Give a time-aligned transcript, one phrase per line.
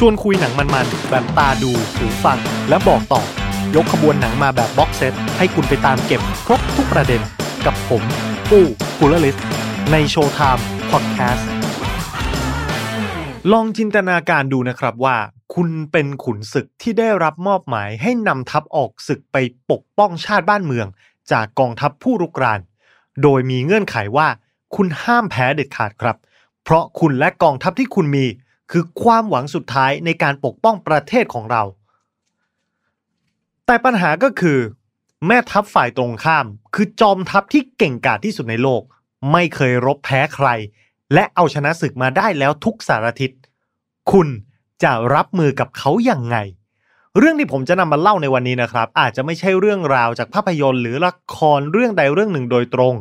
[0.00, 3.22] ชวนคุยหนังมันๆ แบบตาดูหูฟัง และบอกต่อ
[3.74, 7.20] ยกขบวนหนังมาแบบ box set ให้คุณไปตามเก็บครบทุกประเด็น
[7.66, 8.02] กับผม
[8.50, 8.64] ปู้
[8.98, 9.36] กูลลิส
[9.92, 11.48] ใน Showtime พอดแคสต์
[13.52, 15.16] ลองจินตนาการดูนะครับว่า
[15.54, 19.36] คุณเป็นขุนศึกที่ได้รับมอบหมายให้นำทัพออกศึกไป
[19.70, 20.86] ปกป้องชาติบ้านเมือง
[21.32, 22.60] จากกองทัพผู้รุกราน
[23.22, 24.28] โดยมีเงื่อนไขว่า
[24.74, 26.16] คุณห้ามแพ้เด็ดขาดครับ
[26.64, 28.26] เพราะคุณและกองทัพที่คุณมี
[28.70, 31.62] คือความหวังสุดท้ายในการปกป้องประเทศของเรา
[33.66, 34.58] แต่ปัญหาก็คือ
[35.26, 38.82] แม่ทัพฝ่ายตรงข้าม คือจอมทัพที่เก่งกาจที่สุดในโลก
[39.32, 40.48] ไม่เคยรบแพ้ใคร
[41.14, 43.30] และเอาชนะศึกมาได้แล้วทุกสารทิศ
[44.12, 44.28] คุณ
[44.82, 46.36] จะรับมือกับเขาอย่างไง
[47.18, 52.94] เรื่องที่ผมจะนำมาเล่าในวันนี้นะครับ อาจจะไม่ใช่เรื่องราวจากภาพยนตร์ หรือละครเรื่องใดเรื่องหนึ่งโดยตรง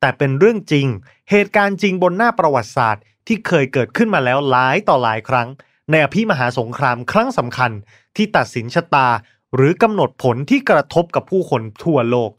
[0.00, 0.86] แต่เป็นเรื่องจริง
[1.30, 5.48] เหตุการณ์จริงบนหน้าประวัติศาสตร์ ที่เคยเกิดขึ้นมาแล้วหลายต่อหลายครั้ง
[5.90, 7.72] ในอภิมหาสงครามครั้งสำคัญ
[8.16, 9.08] ที่ตัดสินชะตา
[9.54, 12.32] หรือกำหนดผลที่กระทบกับผู้คนทั่วโลก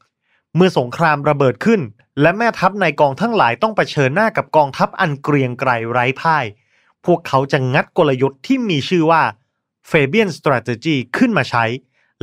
[0.56, 1.82] เมื่อสงครามระเบิดขึ้น
[2.22, 6.46] และแม่ทัพในกองทั้งหลายต้องเผชิญหน้ากับกองทัพอันเกรียงไกรไร้พ่าย
[7.06, 9.24] พวกเขาจะงัดกลยุทธ์ที่มีชื่อว่า
[9.90, 11.66] Fabian Strategy ขึ้นมาใช้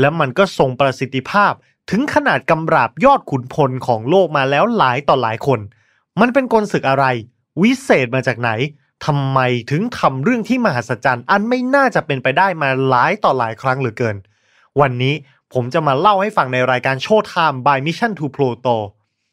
[0.00, 1.52] และมันก็ทรงประสิทธิภาพ
[1.90, 5.60] ถึงขนาดกำราบยอดขุนพลของโลกมาแล้วหลายต่อหลายคน
[6.20, 7.04] มันเป็นกลศึกอะไร
[7.62, 8.50] วิเศษมาจากไหน
[9.06, 9.38] ทำไม
[9.70, 14.16] ถึงทำเรื่องที่มหัศจรรย์ อันไม่น่าจะเป็นไปได้มาหลายต่อหลายครั้งเหลือเกิน
[14.80, 15.14] วันนี้
[15.52, 18.76] ผมจะมาเล่าให้ฟังในรายการ Showtime by Mission to Pluto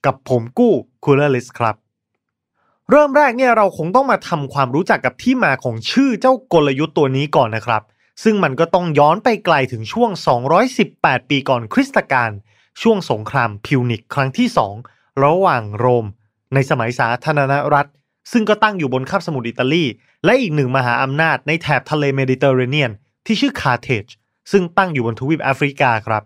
[0.06, 0.74] กับผมกู้
[1.04, 1.76] คูลเลิสครับ
[2.92, 7.82] เริ่มแรกเนี่ยเราคงต้องมาทำความรู้จักกับที่มาของชื่อเจ้ากลยุทธ์ตัวนี้ก่อนนะครับ
[8.24, 10.12] ซึ่งมันก็ต้องย้อนไปไกลถึงช่วง
[10.70, 12.32] 218 ปีก่อนคริสตกาล
[12.82, 14.48] ช่วงสงครามพิวนิกครั้งที่
[14.86, 16.06] 2 ระหว่างโรม
[16.54, 17.88] ในสมัยสาธารณรัฐ
[18.32, 19.86] ซึ่งก็ตั้งอยู่บนคาบสมุทรอิตาลี
[20.26, 22.92] และอีกหนึ่งมหาอำนาจในแถบทะเลเมดิเตอร์เรเนียน
[23.26, 24.06] ที่ชื่อคาร์เทจ
[24.52, 26.24] ซึ่งตั้งอยู่บนทวีปแอฟริกาครับ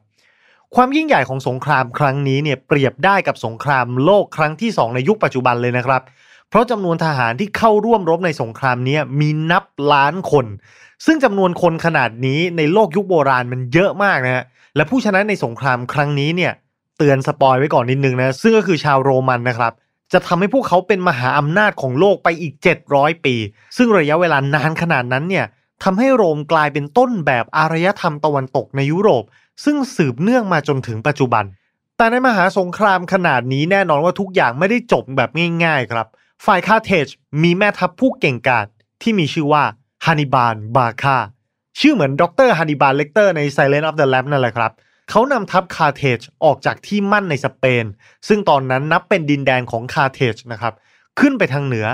[0.75, 6.01] ความยิ่งใหญ่ของสงครามครั้งนี้เนี่ยเปรียบได้กับสงครามโลกครั้งที่ 2 ในยุคปัจจุบันเลยนะครับ
[6.49, 9.63] เพราะจำนวนทหารที่เข้าร่วมรบในสงครามนี้มีนับ
[9.93, 10.45] ล้านคน
[11.05, 14.43] ซึ่งจำนวนคนขนาดนี้ในโลกยุคโบราณมันเยอะมากนะฮะ
[14.75, 16.51] และผู้ชนะในสงครามครั้งนี้เนี่ย
[16.97, 19.73] เตือนสปอยไว้ก่อนนิดนึงนะซึ่งก็คือชาวโรมันนะครับ
[20.13, 22.53] จะทำให้พวกเขาเป็นมหาอำนาจของโลกไปอีก
[22.89, 23.35] 700 ปี
[23.77, 25.45] ซึ่งระยะเวลานานขนาดนั้นเนี่ย
[25.83, 29.23] ทำให้โรมกลายเป็นต้นแบบอารยธรรมตะวันตกในยุโรป
[29.63, 31.45] ซึ่งสืบเนื่องมาจนถึงปัจจุบัน
[31.97, 35.29] แต่ในมหาสงครามขนาดนี้แน่นอนว่าทุกอย่างไม่ได้จบแบบ
[35.63, 36.07] ง่ายๆครับ
[36.45, 37.07] ฝ่ายคาร์เทจ
[37.43, 38.67] มีแม่ทัพผู้เก่งกาจ
[39.01, 39.63] ที่มีชื่อว่า
[40.05, 41.17] ฮันนิบาลบาคา
[41.79, 47.85] ชื่อเหมือนดรฮันนิบาลเลกเตอร์ใน Silent of the Lamb นั่นแหละครับเขานำทัพคาร์เทจออกจากที่มั่นในสเปน
[48.27, 50.73] ซึ่งตอนนั้นนับเป็นดินแดนของคาร์เทจนะครับ
[51.19, 51.87] ขึ้นไปทางเหนือ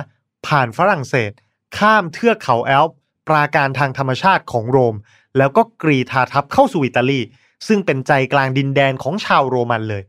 [0.47, 1.31] ผ่านฝรั่งเศส
[1.78, 2.97] ข้ามเทือกเขาแอลป์
[3.28, 4.96] ปราการทางธรรมชาติของโรม
[5.38, 7.19] แล้วก็กรีธาทัพเข้าสู่อิตาลี
[7.67, 10.03] ซึ่งเป็นใจกลางดินแดนของชาวโรมันเลย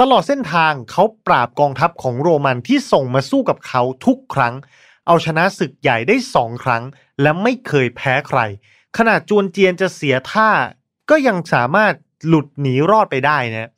[0.00, 4.54] ตลอดเส้นทางเขาปราบกองทัพของโรมันที่ส่งมาสู้กับเขาทุกครั้ง
[5.06, 6.82] เอาชนะศึกใหญ่ได้สองครั้ง
[7.22, 8.40] และไม่เคยแพ้ใคร
[8.96, 10.50] ขนาดจวนเจียนจะเสียท่า
[11.10, 11.94] ก็ยังสามารถ
[12.26, 13.70] หลุดหนีรอดไปได้นะ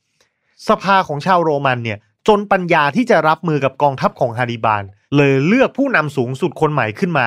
[0.68, 1.98] สภาของชาวโรมันเนี่ย
[2.28, 4.82] จนปัญญาที่จะรับมือกับกองทัพของฮานิบาล
[5.16, 7.26] เลยเลือกผู้นำสูงสุดคนใหม่ขึ้นมา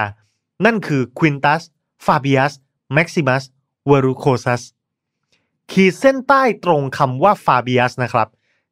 [0.65, 1.61] นั่นคือควินตัส
[2.05, 2.53] ฟาเบียส
[2.93, 3.43] แม็กซิมัส
[3.87, 4.61] เวรูโคซัส
[5.71, 8.27] ขีดเส้นใต้ตรงคำว่าฟาเบียสนะครับ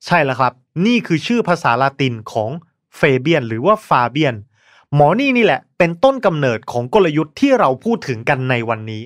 [0.06, 0.54] ใช่แล้วครับ
[0.86, 2.50] นี่คือชื่อภาษาลาตินของ
[2.98, 4.36] เฟเบียน หรือว่าฟาเบียน
[4.94, 9.04] หมอนี่นี่แหละ เป็นต้นกำเนิดของกลยุทธ์ที่เราพูดถึงกันในวันนี้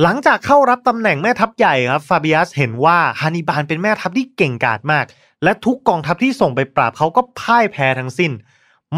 [0.00, 5.04] หลังจากเข้ารับตำแหน่งแม่ทัพใหญ่ครับฟาเบียสเห็นว่าฮานิบาลเป็นแม่ทัพที่เก่งกาจมาก
[5.44, 8.32] และทุกกองทัพที่ส่งไปปราบเขาก็พ่ายแพ้ทั้งสิ้น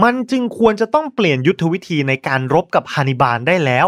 [0.02, 3.86] มันจึงควรจะต้องเปลี่ยนยุทธวิธีในการรบกับฮานิบาลได้แล้ว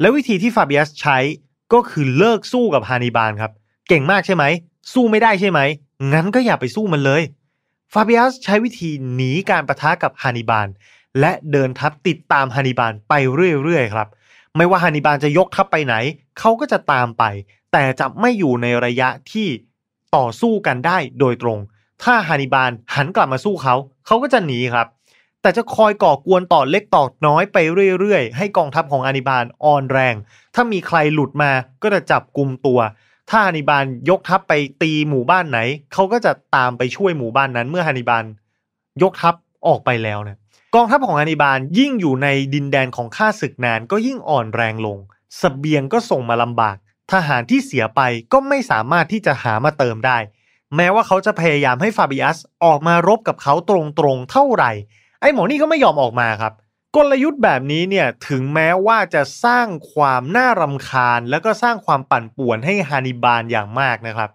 [0.00, 1.18] และวิธีที่ฟาเบียสใช้
[1.72, 3.52] ก็คือเลิกสู้กับฮานิบาลครับ
[3.88, 4.44] เก่งมากใช่ไหม
[4.92, 5.60] สู้ไม่ได้ใช่ไหม
[6.12, 7.22] งั้นก็อย่าไปสู้มันเลย
[7.92, 10.68] ฟาเบียสใช้วิธีหนีการประทะกับฮานิบาล
[11.20, 14.08] และเดินทัพติดตามฮานิบาลไปเรื่อยๆครับ
[14.56, 15.94] ไม่ว่าฮานิบาลจะยกทัพไปไหน
[16.38, 17.24] เขาก็จะตามไป
[17.72, 19.48] แต่จะไม่อยู่ในระยะที่
[20.16, 21.58] ต่อสู้กันได้โดยตรง
[22.02, 23.74] ถ้าฮานิบาลหันกลับมาสู้เขา
[24.06, 24.86] เขาก็จะหนีครับ
[25.42, 27.56] แต่จะคอยก่อกวนต่อเล็กต่อน้อยไป
[28.00, 30.14] เรื่อยๆ ให้กองทัพของฮานิบาลอ่อนแรง
[30.54, 31.50] ถ้ามีใครหลุดมา
[31.82, 32.80] ก็จะจับกลุ่มตัว
[33.30, 35.58] ถ้าฮานิบาลยกทัพไปตีหมู่บ้านไหน
[35.92, 38.24] เขาก็จะตามไปช่วยหมู่บ้านนั้นเมื่อฮานิบาล
[39.02, 39.34] ยกทัพ
[39.66, 40.38] ออกไปแล้วเนี่ย
[40.74, 44.98] กองทัพของฮานิบาลยิ่งอยู่ในดินแดนของข้าศึกนานก็ยิ่งอ่อนแรงลง
[45.40, 46.76] สเสบียงก็ส่งมาลำบาก
[47.12, 48.00] ทหารที่เสียไป
[48.32, 50.18] ก็ไม่สามารถที่จะหามาเติมได้
[50.76, 53.72] แม้ว่าเขาจะพยายามให้ฟาบิอัสออกมารบกับเขาต
[54.04, 54.70] รงๆเท่าไหร่
[55.20, 56.52] ไอ้หมอนี่ก็ไม่ยอมออกมาครับ
[56.96, 64.30] กลยุทธ์แบบนี้เนี่ยถึงแม้ว่าจะสร้างความน่ารำคาญ แล้วก็สร้างความปั่นป่วนให้ฮานิบาลอย่างมากนะครับ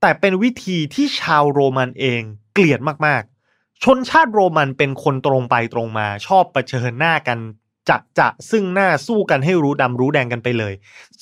[0.00, 2.22] แต่เป็นวิธีที่ชาวโรมันเอง
[2.54, 3.22] เกลียดมาก
[3.84, 7.38] ชนชาติโรมันเป็นคนตรงไปตรงมา ชอบประชิญหน้ากัน
[7.88, 10.74] จัดจะซึ่งหน้าสู้กันให้รู้ดำรู้แดงกันไปเลย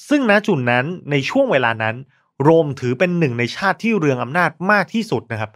[0.08, 1.96] ซึ่งณจุดนั้นในช่วงเวลานั้น
[2.43, 5.50] โรมถือเป็นหนึ่งในชาติที่เรืองอำนาจมากที่สุดนะครับ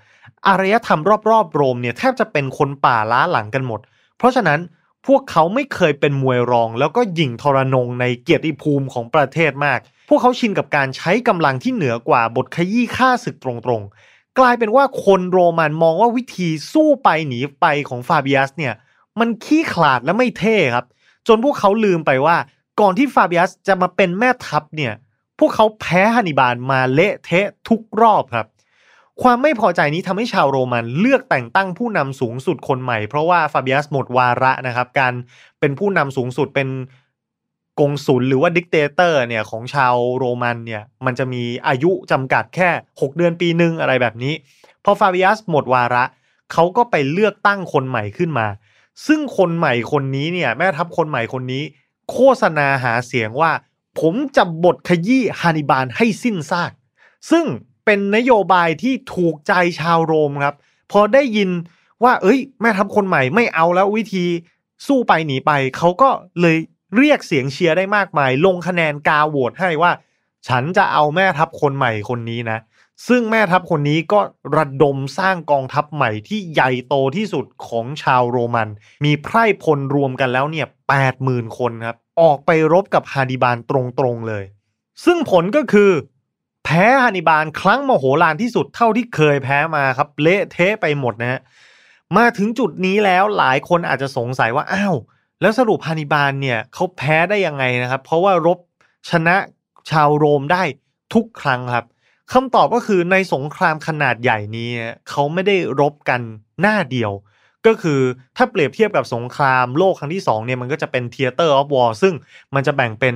[0.46, 1.00] อารยธรรม
[1.30, 3.80] รอบๆ โรมเนี่ยแทบจะเป็นคนป่าล้าหลังกันหมด
[4.18, 4.60] เพราะฉะนั้น
[5.06, 9.78] พวกเขาไม่เคยเป็นมวยรอง แล้วก็หยิ่งทรนงในเกียรติภูมิของประเทศมาก
[10.08, 18.74] พวกเขาชินกับการใช้กำลังที่เหนือกว่าบทขยี้ฆ่าศึกตรงๆ กลายเป็นว่าคนโรมันมองว่าวิธีสู้ไปหนีไปของฟาเบียสเนี่ย
[19.20, 20.86] มันขี้ขลาดและไม่เท่ครับ
[21.28, 22.36] จนพวกเขาลืมไปว่า
[22.80, 24.92] ก่อนที่ฟาเบียสจะมาเป็นแม่ทัพเนี่ย
[25.38, 28.46] พวกเขาแพ้ฮันนิบาลมาเละเทะทุกรอบครับ
[29.22, 35.12] ความไม่พอใจนี้ทำให้ชาวโรมันเลือกแต่งตั้งผู้นำสูงสุดคนใหม่ เพราะว่าฟาเบียสหมดวาระนะครับ การ
[35.60, 36.68] เป็นผู้นำสูงสุดเป็น
[37.80, 42.70] กงสุลหรือว่า dictator เนี่ยของชาวโรมันเนี่ยมันจะมีอายุจำกัดแค่
[43.00, 44.34] 6 เดือนปีหนึ่งอะไรแบบนี้
[44.84, 46.04] พอฟาเบียสหมดวาระ
[46.52, 48.46] เขาก็ไปเลือกตั้งคนใหม่ขึ้นมา
[49.06, 51.62] ซึ่งคนใหม่คนนี้เนี่ยแม่ทัพคนใหม่คนนี้
[52.10, 53.52] โฆษณาหาเสียงว่า
[54.00, 56.72] ผมจะบทขยี้ฮานิบาลให้สิ้นซาก
[57.30, 57.44] ซึ่ง
[57.84, 60.54] เป็นนโยบายที่ถูกใจชาวโรมครับ
[60.92, 61.50] พอได้ยิน
[62.04, 64.24] ว่า เอ้ย แม่ทัพคนใหม่ไม่เอาแล้ววิธี
[64.86, 66.08] สู้ไปหนีไปเขาก็
[66.40, 66.56] เลย
[66.96, 69.92] เรียกเสียงเชียร์ได้มากมาย ลงคะแนนกาโหวตให้ว่า
[70.48, 72.58] ฉันจะเอาแม่ทัพคนใหม่คนนี้นะ
[73.08, 74.20] ซึ่งแม่ทัพคนนี้ก็
[74.56, 78.68] ระดมสร้างกองทัพใหม่ที่ใหญ่โตที่สุดของชาวโรมัน
[79.04, 83.72] มีไพร่พลรวมกันแล้วเนี่ยแปดหมื่นคนครับ ออกไปรบกับฮานิบาลต
[84.04, 84.44] รงๆเลย
[85.04, 85.90] ซึ่งผลก็คือ
[86.64, 91.40] แพ้ฮานิบาลครั้งโมโหลานที่สุดเท่าที่เคยแพ้มาครับ เละเทะไปหมดนะฮะ
[92.16, 94.96] มาถึงจุดนี้แล้วหลายคนอาจจะสงสัยว่าอ้าว
[95.42, 98.58] แล้วสรุปฮานิบาลเนี่ยเขาแพ้ได้ยังไงนะครับ เพราะว่ารบ
[99.10, 99.36] ชนะ
[99.90, 100.62] ชาวโรมได้
[101.14, 101.86] ทุกครั้งครับ
[102.32, 104.68] คำตอบก็คือในสงครามขนาดใหญ่นี้
[105.08, 106.20] เขาไม่ได้รบกัน
[106.60, 107.12] หน้าเดียว
[107.66, 108.00] ก็คือ
[108.36, 112.14] ถ้าเปรียบเทียบกับสงครามโลกครั้งที่2เนี่ยมันก็จะเป็น theater of war ซึ่ง
[112.54, 113.14] มันจะแบ่งเป็น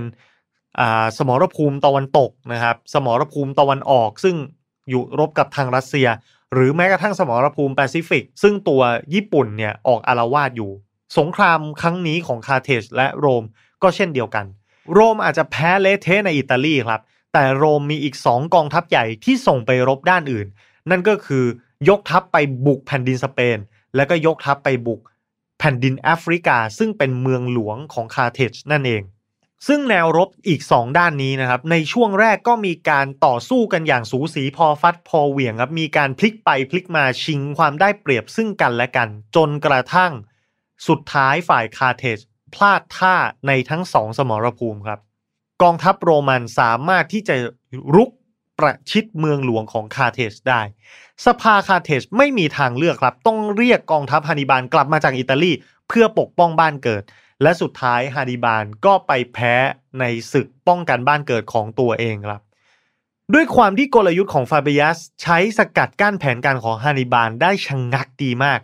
[1.19, 4.37] สมรภูมิตะวันตกนะครับสมรภูมิตะวันออก ซึ่ง
[4.89, 6.09] อยู่รบกับทางรัสเซีย
[6.55, 8.83] หรือแม้กระทั่งสมรภูมิแปซิฟิก ซึ่งตัว
[9.15, 10.71] ญี่ปุ่นเนี่ยออกอาละวาดอยู่
[11.19, 13.45] สงครามครั้งนี้ของคาร์เทจและโรม
[13.83, 14.47] ก็เช่นเดียวกัน
[14.93, 20.47] โรมอาจจะแพ้เละเทะในอิตาลีครับ แต่โรมมีอีกสองกองทัพใหญ่ที่ส่งไปรบด้านอื่น
[20.91, 21.45] นั่นก็คือ
[21.89, 22.37] ยกทัพไป
[22.67, 23.59] บุกแผ่นดินสเปน
[23.97, 25.01] และก็ยกทัพไปบุก
[25.59, 29.03] แผ่นดินแอฟริกา ซึ่งเป็นเมืองหลวงของคาร์เทจนั่นเอง
[29.67, 40.13] ซึ่งแนวรบอีก 2 ด้านนี้นะครับ ในช่วงแรกก็มีการต่อสู้กันอย่างสูสีพอฟัดพอเหวี่ยงครับมีการพลิกไปพลิกมาชิงความได้เปรียบซึ่งกันและกัน จนกระทั่ง
[40.89, 42.19] สุดท้ายฝ่ายคาเทจ
[42.55, 43.15] พลาดท่า
[43.47, 45.01] ในทั้งสองสมรภูมิครับ
[45.63, 47.37] กองทัพโรมันสามารถที่จะ
[47.97, 48.11] รุก
[48.59, 50.63] ประชิดเมืองหลวงของคาเทจได้
[51.27, 55.53] สภาคาเทจไม่มีทางเลือกครับ ต้องเรียกกองทัพฮานิบาลกลับมาจากอิตาลี
[55.89, 57.03] เพื่อปกป้องบ้านเกิด
[57.43, 59.55] และสุดท้ายฮานิบาลก็ไปแพ้
[60.01, 62.41] ในศึกป้องกันบ้านเกิดของตัวเองครับ
[63.35, 68.61] ด้วยความที่กลยุทธ์ของฟาเบียสใช้สกัดกั้นแผนการของฮานิบาลได้ชะงงักดีมาก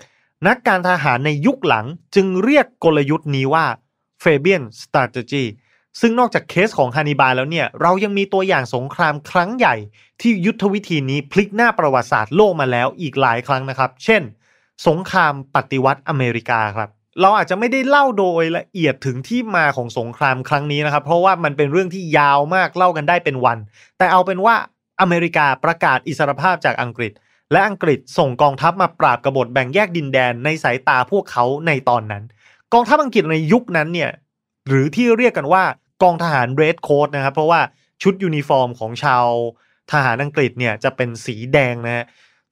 [0.49, 3.67] นักการทหารในยุคหลังจึงเรียกกลยุทธ์นี้ว่า
[4.23, 5.45] Fabian Strategy
[6.01, 9.75] ซึ่งนอกจากเคสของฮานิบาลแล้วเนี่ย เรายังมีตัวอย่างสงครามครั้งใหญ่
[10.21, 14.23] ที่ยุทธวิธีนี้พลิกหน้าประวัติศาสตร์โลกมาแล้วอีกหลายครั้งนะครับ เช่น
[14.89, 16.89] สงครามปฏิวัติอเมริกาครับ
[17.21, 23.59] เราอาจจะไม่ได้เล่าโดยละเอียดถึงที่มาของสงครามครั้งนี้นะครับ เพราะว่ามันเป็นเรื่องที่ยาวมากเล่ากันได้เป็นวัน
[23.99, 24.55] แต่เอาเป็นว่า
[25.01, 27.13] อเมริกาประกาศอิสรภาพจากอังกฤษ
[27.53, 32.23] และอังกฤษส่งกองทัพมาปราบกบฏแบ่งแยกดินแดนในสายตาพวกเขาในตอนนั้น
[32.73, 34.11] กองทัพอังกฤษในยุคนั้นเนี่ย
[34.69, 35.65] หรือที่เรียกกันว่า
[36.03, 37.61] กองทหาร Redcoat นะครับเพราะว่า
[38.03, 39.27] ชุดยูนิฟอร์มของชาว
[39.93, 42.05] ทหารอังกฤษเนี่ยจะเป็นสีแดงนะฮะ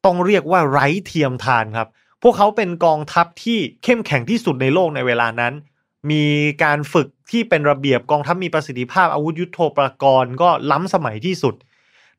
[0.05, 1.89] ต้องเรียกว่าไร้เทียมทานครับ
[2.23, 5.53] พวกเขาเป็นกองทัพที่เข้มแข็งที่สุดในโลกในเวลานั้น
[6.11, 6.25] มี
[6.63, 11.55] การฝึกที่เป็นระเบียบกองทัพมีประสิทธิภาพอาวุธยุโทโธปกรณ์ก็ล้ำสมัยที่สุด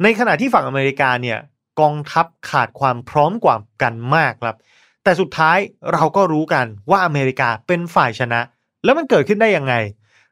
[0.03, 1.38] ในขณะที่ฝั่งอเมริกาเนี่ย
[1.81, 4.57] กองทัพขาดความพร้อมกว่ากันมากครับ
[5.03, 5.57] แต่สุดท้าย
[5.93, 8.39] เราก็รู้กันว่าอเมริกาเป็นฝ่ายชนะ
[8.83, 9.73] แล้วมันเกิดขึ้นได้ยังไง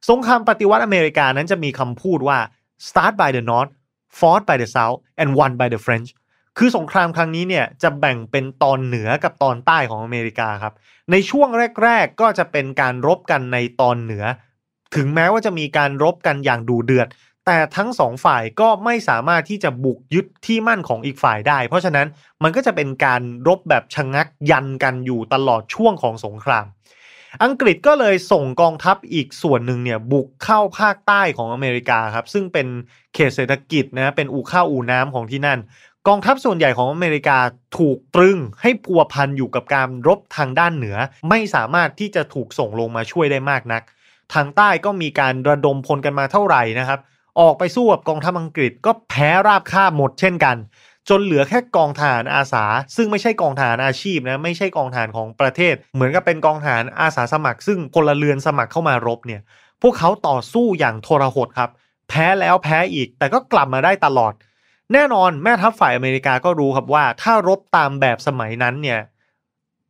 [0.09, 2.39] สงครามปฏิวัติอเมริกานั้นจะมีคำพูดว่า
[2.87, 3.71] start by the north
[4.17, 6.09] fought by the south and won by the French
[6.57, 10.73] คือสงครามครั้งนี้เนี่ยจะแบ่งเป็นตอนเหนือกับตอนใต้ของอเมริกาครับ
[11.11, 11.49] ในช่วง
[11.83, 14.25] แรก ๆ ก็จะเป็นการรบกันในตอนเหนือ
[14.95, 17.07] ถึงแม้ว่าจะมีการรบกันอย่างดูเดือด
[17.51, 22.07] แต่ทั้งสองฝ่ายก็ไม่สามารถที่จะบุกยึดที่มั่นของอีกฝ่ายได้ เพราะฉะนั้น
[22.43, 26.65] มันก็จะเป็นการรบแบบชะงักยันกันอยู่ตลอดช่วงของสงคราม
[27.43, 32.67] อังกฤษก็เลยส่งกองทัพอีกส่วนหนึ่งเนี่ยบุกเข้าภาคใต้ของอเมริกาครับ ซึ่งเป็น
[33.13, 35.59] เขตเศรษฐกิจนะเป็นอู่ข้าวอู่น้ำของที่นั่น
[36.07, 37.37] กองทัพส่วนใหญ่ของอเมริกา
[37.77, 40.97] ถูกตรึงให้พัวพันอยู่กับการรบทางด้านเหนือ
[41.29, 43.83] ไม่สามารถที่จะถูกส่งลงมาช่วยได้มากนัก
[44.33, 46.99] ทางใต้ก็มีการระดมพลกันมาเท่าไหร่นะครับ
[47.39, 50.57] ออกไปสู้กับกองทัพอังกฤษก็แพ้ราบคาบหมดเช่นกัน
[51.09, 52.63] จนเหลือแค่กองทหารอาสา
[52.95, 59.41] ซึ่งไม่ใช่กองทหารอาชีพนะไม่ใช่กองทหารของประเทศ เหมือนกับเป็นกองทหารอาสาสมัคร ซึ่งพลเรือนสมัครเข้ามารบเนี่ย
[59.81, 61.69] พวกเขาต่อสู้อย่างทรหดครับ
[62.09, 64.33] แพ้แล้วแพ้อีกแต่ก็กลับมาได้ตลอด
[64.93, 68.99] แน่นอนแม่ทัพฝ่ายอเมริกาก็รู้ครับว่า ถ้ารบตามแบบสมัยนั้นเนี่ย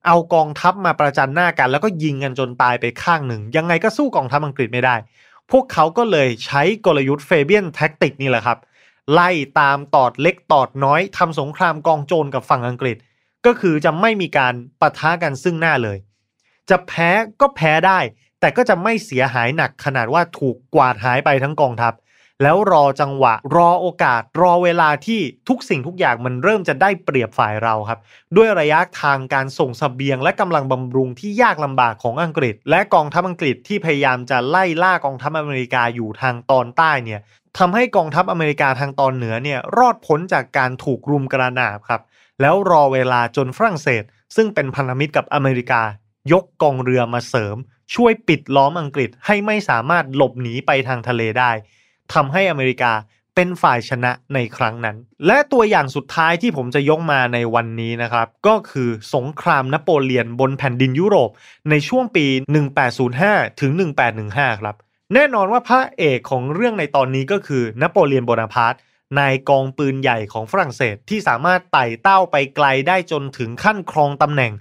[0.07, 4.95] เอากองทัพมาประจันหน้ากัน แล้วก็ยิงกันจนตายไปข้างหนึ่ง ยังไงก็สู้กองทัพอังกฤษไม่ได้
[5.51, 8.57] พวกเขาก็เลยใช้กลยุทธ์เฟเบียนแท็กติกนี่แหละครับ
[9.13, 9.29] ไล่
[9.59, 12.97] ตามตอดเล็กตอดน้อยทำสงครามกองโจรกับฝั่งอังกฤษ
[13.45, 15.97] ก็คือจะไม่มีการปะทะกันซึ่งหน้าเลย
[16.69, 17.09] จะแพ้
[17.41, 17.99] ก็แพ้ได้
[18.39, 21.93] แต่ก็จะไม่เสียหายหนักขนาดว่าถูกกวาดหายไปทั้งกองทัพ
[22.43, 25.19] แล้วรอจังหวะ รอโอกาส รอเวลาที่
[25.49, 27.99] ทุกสิ่งทุกอย่างมันเริ่มจะได้เปรียบฝ่ายเราครับ
[28.37, 37.19] ด้วยระยะทางการส่งสเสบียง และกำลังบำรุงที่ยากลำบากของอังกฤษ และกองทัพอังกฤษที่พยายามจะไล่ล่ากองทัพอเมริกาอยู่ทางตอนใต้เนี่ย
[37.57, 42.01] ทำให้กองทัพอเมริกาทางตอนเหนือเนี่ยรอดพ้นจากการถูกรุมกระหน่ำครับ
[42.41, 44.03] แล้วรอเวลาจนฝรั่งเศส
[44.35, 45.81] ซึ่งเป็นพันธมิตรกับอเมริกา
[46.31, 47.55] ยกกองเรือมาเสริม
[47.95, 51.51] ช่วยปิดล้อมอังกฤษให้ไม่สามารถหลบหนีไปทางทะเลได้
[52.13, 52.91] ทำให้อเมริกา
[53.35, 54.95] เป็นฝ่ายชนะในครั้งนั้น
[55.27, 61.29] และตัวอย่างสุดท้ายที่ผมจะยกมาในวันนี้นะครับ ก็คือสงครามนโปเลียนบนแผ่นดินยุโรป
[61.69, 62.25] ในช่วงปี
[62.93, 63.71] 1805 ถึง
[64.17, 64.75] 1815 ครับ
[65.13, 68.75] แน่นอนว่าพระเอกของเรื่องในตอนนี้ก็คือนโปเลียนโบนาพาร์ต
[69.19, 74.51] นายกองปืนใหญ่ของฝรั่งเศสที่สามารถไต่เต้าไปไกลได้จนถึงขั้นครองตำแหน่ง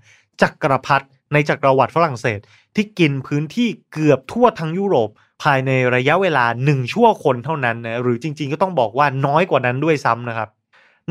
[0.43, 2.41] จักรพรรดิในจักรวรรดิฝรั่งเศส
[2.77, 5.11] ที่กินพื้นที่เกือบทั่วทั้งยุโรป
[5.43, 10.49] ภายในระยะเวลาหนึ่งชั่วคนเท่านั้นนะหรือจริง ๆ ก็ต้องบอกว่าน้อยกว่านั้นด้วยซ้ำนะครับ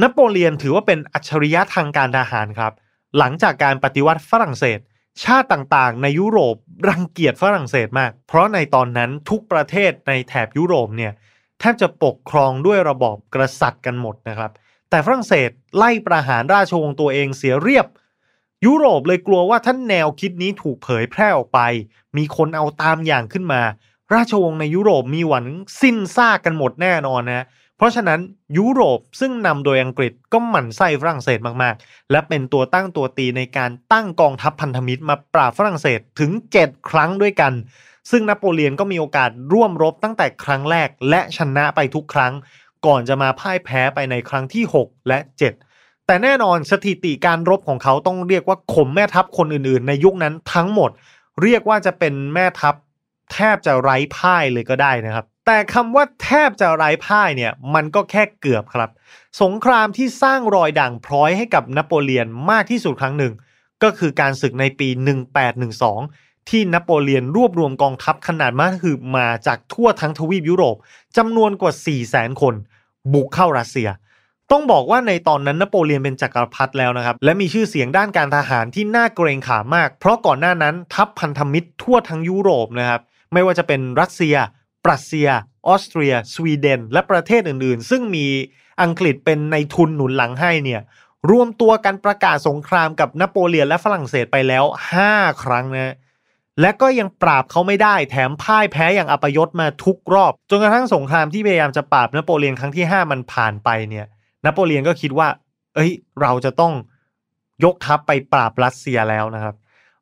[0.01, 2.73] นโปเลียนถือว่าเป็นอัจฉริยะทางการทหารครับ
[3.17, 4.79] หลังจากการปฏิวัติฝรั่งเศส
[5.23, 6.55] ชาติต่างๆ ในยุโรป
[6.89, 11.13] รังเกียจฝรั่งเศสมาก เพราะในตอนนั้นทุกประเทศในแถบยุโรปเนี่ย
[11.59, 14.51] แทบจะปกครองด้วยระบอบกษัตริย์กันหมดนะครับ
[14.89, 17.87] แต่ฝรั่งเศสไล่ประหารราชวงศ์ตัวเองเสียเรียบ
[18.65, 21.59] ยุโรปเลยกลัวว่าท่านแนวคิดนี้ถูกเผยแพร่ออกไป
[22.17, 23.61] มีคนเอาตามอย่างขึ้นมา
[24.13, 25.45] ราชวงศ์ในยุโรปมีหวัง
[25.81, 27.45] สิ้นซากกันหมดแน่นอนนะ
[27.77, 28.19] เพราะฉะนั้น
[28.57, 37.53] ยุโรปซึ่งนำโดยอังกฤษก็หมั่นไส้ฝรั่งเศสมากๆ และเป็นตัวตั้งตัวตีในการตั้งกองทัพพันธมิตรมาปราบฝรั่งเศสถึง 7 ครั้งด้วยกัน
[38.11, 42.33] ซึ่งนโปเลียนก็มีโอกาสร่วมรบตั้งแต่ครั้งแรกและชนะไปทุกครั้ง
[42.85, 45.19] ก่อนจะมาพ่ายแพ้ไปในครั้งที่ 6 และ
[45.63, 50.91] 7 แต่แน่นอนสถิติการรบของเขาต้องเรียกว่าข่มแม่ทัพคนอื่นๆ ในยุคนั้นทั้งหมด
[51.43, 52.75] เรียกว่าจะเป็นแม่ทัพ
[53.33, 58.89] แทบจะไร้พ่ายเลยก็ได้นะครับ แต่คำว่าแทบจะไร้พ่ายเนี่ยมันก็แค่เกือบครับ
[59.41, 63.33] สงครามที่สร้างรอยด่างพร้อยให้กับนโปเลียนมากที่สุดครั้งหนึ่ง
[63.83, 64.87] ก็คือการศึกในปี
[65.69, 70.75] 1812 ที่นโปเลียนรวบรวมกองทัพขนาดมหึมาจากทั่วทั้งทวีปยุโรป
[71.17, 71.73] จำนวนกว่า
[72.07, 72.53] 400,000 คน
[73.13, 73.89] บุกเข้ารัสเซีย
[74.51, 83.01] ต้องบอกว่าในตอนนั้นนโปเลียนเป็นจักรพรรดิแล้วนะครับ และมีชื่อเสียงด้านการทหารที่น่าเกรงขามมาก เพราะก่อนหน้านั้นทัพพันธมิตรทั่วทั้งยุโรปนะครับ
[83.33, 84.35] ไม่ว่าจะเป็นรัสเซีย
[84.85, 85.27] ปรัสเซีย
[85.67, 88.27] ออสเตรีย สวีเดน และประเทศอื่นๆ ซึ่งมี
[88.81, 90.81] อังกฤษเป็นในทุนหนุนหลังให้เนี่ย
[91.31, 94.63] รวมตัวกันประกาศสงครามกับนโปเลียนและฝรั่งเศสไปแล้ว
[95.03, 95.95] 5 ครั้งนะ
[96.61, 104.05] และก็ยังปราบเขาไม่ได้แถมพ่ายแพ้อย่างอัปยศมาทุกรอบ จนกระทั่งสงครามที่พยายามจะปราบนโปเลียนครั้งที่ 5 มันผ่านไปเนี่ย
[104.45, 105.27] นโปเลียนก็คิดว่า
[105.75, 105.91] เอ้ย
[106.21, 106.73] เราจะต้อง
[107.63, 109.55] ยกทัพไปปราบรัสเซียแล้วนะครับ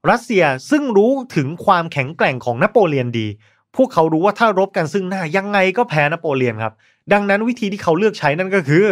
[0.10, 3.28] รัสเซียซึ่งรู้ถึงความแข็งแกร่งของนโปเลียนดี
[3.76, 6.74] พวกเขารู้ว่าถ้ารบกันซึ่งหน้ายังไงก็แพ้นโปเลียนครับ
[7.14, 8.86] ดังนั้นวิธีที่เขาเลือกใช้นั่นก็คือ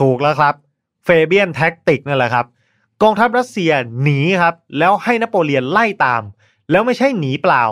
[0.00, 0.54] ถูกแล้วครับ
[1.04, 2.46] Fabian tactic นั่นแหละครับ
[3.02, 6.22] กองทัพรัสเซียหนีครับ แล้วให้นโปเลียนไล่ตาม
[6.70, 7.64] แล้วไม่ใช่หนีเปล่า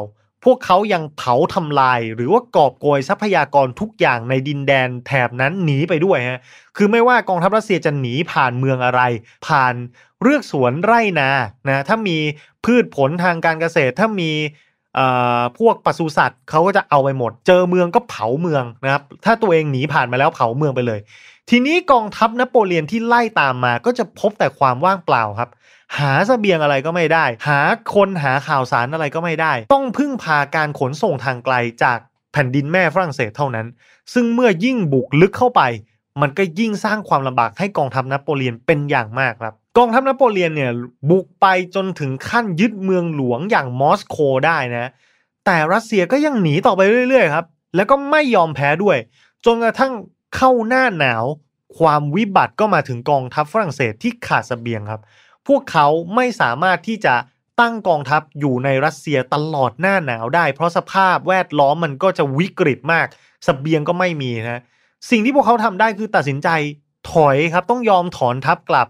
[0.45, 6.41] พวกเขายังเผาทำลาย หรือว่ากอบโกยทรัพยากรทุกอย่างในดินแดนแถบนั้นหนีไปด้วยฮะ
[6.77, 9.01] คือไม่ว่ากองทัพรัสเซียจะหนีผ่านเมืองอะไร
[9.47, 9.75] ผ่าน
[10.23, 11.29] เรือกสวนไร่นา
[11.69, 12.19] นะถ้ามี
[12.65, 14.33] พืชผลทางการเกษตร ถ้ามี
[15.59, 21.01] พวกปศุสัตว์เขาก็จะเอาไปหมด เจอเมืองก็เผาเมืองนะครับ ถ้าตัวเองหนีผ่านมาแล้วเผาเมืองไปเลย
[21.51, 25.51] ทีนี้กองทัพนโปเลียนที่ไล่ตามมาก็จะพบแต่ความว่างเปล่าครับ
[25.99, 27.61] หาสเสบียงอะไรก็ไม่ได้ หา
[27.95, 31.99] คนหาข่าวสารอะไรก็ไม่ได้ ต้องพึ่งพาการขนส่งทางไกลจาก
[32.33, 33.67] แผ่นดินแม่ฝรั่งเศสเท่านั้น
[34.15, 35.63] ซึ่งเมื่อยิ่งบุกลึกเข้าไป
[36.21, 40.73] มันก็ยิ่งสร้างความลำบากให้กองทัพนโปเลียนเป็นอย่างมากครับ กองทัพนโปเลียนเนี่ย
[41.11, 44.17] บุกไปจนถึงขั้นยึดเมืองหลวงอย่างมอสโก
[44.47, 44.91] ได้นะ
[45.45, 48.99] แต่รัสเซียก็ยังหนีต่อไปเรื่อยๆครับ แล้วก็ไม่ยอมแพ้ด้วย
[49.45, 49.93] จนกระทั่ง
[50.37, 51.25] เข้าหน้าหนาว
[51.79, 55.01] ความวิบัติก็มาถึงกองทัพฝรั่งเศสที่ขาดสเสบียงครับ
[55.47, 57.15] พวกเขาไม่สามารถที่จะ
[57.61, 63.07] ตั้งกองทัพอยู่ในรัสเซียตลอดหน้าหนาวได้ เพราะสภาพแวดล้อมมันก็จะวิกฤตมาก
[63.47, 64.63] สเสบียงก็ไม่มีนะ
[65.11, 66.49] สิ่งที่พวกเขาทำได้คือตัดสินใจ
[67.13, 68.89] ถอยครับต้องยอมถอนทัพกลับ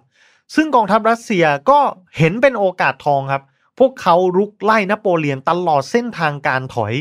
[0.55, 1.81] ซึ่งกองทัพรัสเซียก็
[2.19, 3.43] เห็นเป็นโอกาสทองครับ
[3.79, 6.95] พวกเขารุกไล่นโปเลียนตลอดเส้นทางการถอย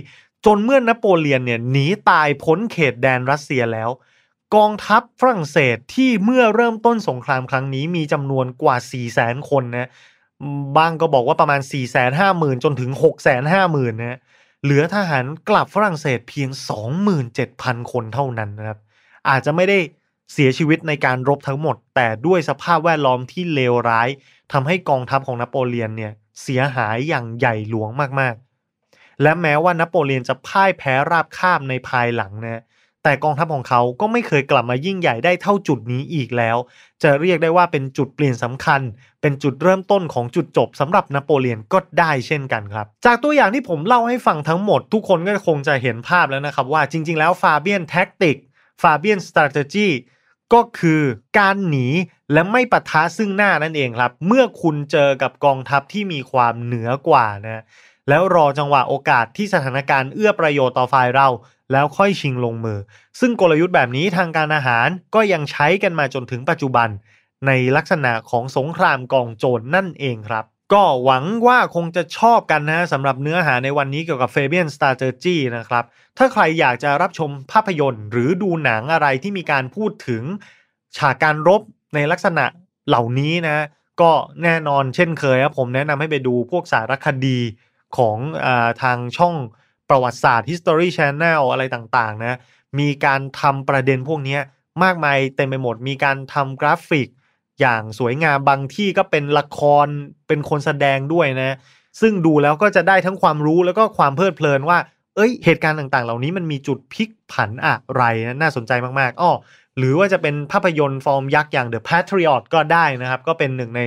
[0.45, 3.89] จนเมื่อนโปเลียนเนี่ยหนีตายพ้นเขตแดนรัสเซียแล้ว
[4.55, 9.89] กองทัพฝรั่งเศสที่เมื่อเริ่มต้นสงครามครั้งนี้มีจำนวนกว่า 4 0 0แสนคนนะ
[10.77, 14.19] บางก็บอกว่าประมาณ 4 5 0 0 0 0 จนถึง 6 5 0 0 0 0นะ
[14.63, 16.49] เหลือทหารกลับฝรั่งเศสเพียง
[17.21, 18.79] 27,000 คนเท่านั้นนะครับ
[19.29, 19.77] อาจจะไม่ได้
[20.33, 24.09] เสียชีวิตในการรบทั้งหมด แต่ด้วยสภาพแวดล้อมที่เลวร้าย
[24.51, 32.63] ทำให้กองทัพของนโปเลียนเนี่ยเสียหายอย่างใหญ่หลวงมากๆ และแม้ว่านโปเลียนจะพ่ายแพ้ราบคาบในภายหลังนะ
[33.03, 36.57] แต่กองทัพของเขาก็ไม่เคยกลับมายิ่งใหญ่ได้เท่าจุดนี้อีกแล้ว
[37.03, 38.81] จะเรียกได้ว่าเป็นจุดเปลี่ยนสำคัญ
[39.21, 48.37] เป็นจุดเริ่มต้นของจุดจบสำหรับนโปเลียนก็ได้เช่นกันครับ จากตัวอย่างที่ผมเล่าให้ฟังทั้งหมด ทุกคนก็คงจะเห็นภาพแล้วนะครับว่าจริง ๆ แล้วฟาเบียนแท็กติก
[48.81, 49.87] ฟาเบียนสตรัทเจี
[50.53, 51.01] ก็คือ
[51.39, 51.87] การหนี
[52.33, 57.63] และไม่ปะทะซึ่งหน้านั่นเองครับ เมื่อคุณเจอกับกองทัพที่มีความเหนือกว่านะ
[58.09, 61.27] แล้วรอจังหวะโอกาสที่สถานการณ์เอื้อประโยชน์ต่อฝ่ายเรา
[61.71, 62.79] แล้วค่อยชิงลงมือ
[63.19, 66.89] ซึ่งกลยุทธ์แบบนี้ทางการอาหารก็ยังใช้กันมาจนถึงปัจจุบัน
[67.47, 75.83] ในลักษณะของสงครามกองโจรนนั่นเองครับ ก็หวังว่าคงจะชอบกันนะสำหรับเนื้อหาในวันนี้เกี่ยวกับ Fabian Strategy นะครับ
[76.17, 80.23] ถ้าใครอยากจะรับชมภาพยนตร์ หรือดูหนังอะไรที่มีการพูดถึง
[80.97, 81.61] ฉากการรบ
[81.95, 82.45] ในลักษณะ
[82.87, 83.65] เหล่านี้นะ
[84.01, 84.11] ก็
[84.43, 87.39] แน่นอนเช่นเคยครับผมแนะนำให้ไปดูพวกสารคดี
[87.97, 88.47] ของอ
[88.83, 89.35] ทางช่อง
[89.89, 92.37] ประวัติศาสตร์ History Channel อะไรต่างๆนะ
[92.79, 94.39] มีการทำประเด็นพวกนี้
[94.83, 97.07] มากมายเต็มไปหมด มีการทำกราฟิก
[97.61, 99.87] อย่างสวยงามบางที่ก็เป็นละคร
[100.27, 101.57] เป็นคนแสดงด้วยนะ
[102.01, 104.77] ซึ่งดูแล้วก็จะได้ทั้งความรู้แล้วก็ความเพลิดเพลินว่า
[105.15, 109.31] เอ้ย เหตุการณ์ต่างๆ เหล่านี้มันมีจุดพลิกผันอะไรนะน่าสนใจมากๆอ้อ
[109.77, 113.81] หรือว่าจะเป็นภาพยนตร์ฟอร์มยักษ์อย่าง The Patriot ก็ได้นะครับ ก็เป็นหนึ่งใน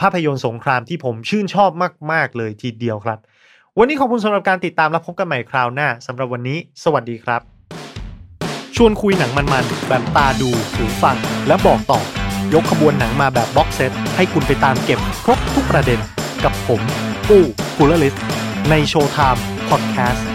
[0.00, 1.70] ภาพยนตร์สงครามที่ผมชื่นชอบ
[2.12, 3.18] มาก ๆ เลยทีเดียวครับ
[3.78, 7.40] วันนี้ขอบคุณสำหรับการติดตามและพบกันใหม่คราวหน้าสำหรับวันนี้ สวัสดีครับ
[8.76, 12.00] ชวนคุยหนังมันๆแบบตาดูหูฟังและบอกต่อ
[12.54, 15.98] ยกขบวนหนังมาแบบ box set ให้คุณไปตามเก็บครบทุกประเด็น
[16.44, 16.80] กับผม
[17.28, 17.44] ปู้
[17.76, 18.14] คูลลิส
[18.70, 20.26] ใน Showtime Podcast